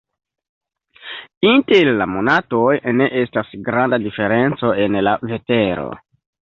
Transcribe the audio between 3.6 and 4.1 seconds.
granda